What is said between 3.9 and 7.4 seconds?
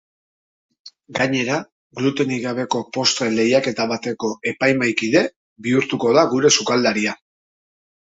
bateko epaimahaikide bihurtuko da gure sukaldaria.